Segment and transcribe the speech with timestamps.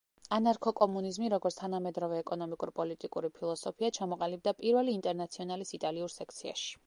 [0.35, 6.79] ანარქო-კომუნიზმი, როგორც თანამედროვე ეკონომიკურ-პოლიტიკური ფილოსოფია, ჩამოყალიბდა პირველი ინტერნაციონალის იტალიურ სექციაში.